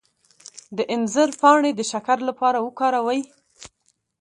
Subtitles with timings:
[0.77, 3.21] د انځر پاڼې د شکر لپاره وکاروئ